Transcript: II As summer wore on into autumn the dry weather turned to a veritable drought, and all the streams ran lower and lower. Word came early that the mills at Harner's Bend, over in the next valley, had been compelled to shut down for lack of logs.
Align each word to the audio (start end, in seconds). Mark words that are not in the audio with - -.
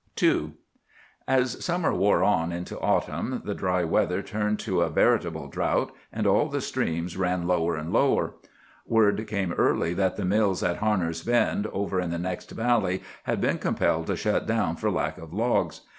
II 0.19 0.53
As 1.27 1.63
summer 1.63 1.93
wore 1.93 2.23
on 2.23 2.51
into 2.51 2.79
autumn 2.79 3.43
the 3.45 3.53
dry 3.53 3.83
weather 3.83 4.23
turned 4.23 4.57
to 4.61 4.81
a 4.81 4.89
veritable 4.89 5.47
drought, 5.47 5.91
and 6.11 6.25
all 6.25 6.49
the 6.49 6.59
streams 6.59 7.17
ran 7.17 7.45
lower 7.45 7.75
and 7.75 7.93
lower. 7.93 8.33
Word 8.87 9.27
came 9.27 9.53
early 9.53 9.93
that 9.93 10.15
the 10.17 10.25
mills 10.25 10.63
at 10.63 10.79
Harner's 10.79 11.21
Bend, 11.21 11.67
over 11.67 12.01
in 12.01 12.09
the 12.09 12.17
next 12.17 12.49
valley, 12.49 13.03
had 13.25 13.39
been 13.39 13.59
compelled 13.59 14.07
to 14.07 14.15
shut 14.15 14.47
down 14.47 14.75
for 14.75 14.89
lack 14.89 15.19
of 15.19 15.33
logs. 15.35 15.81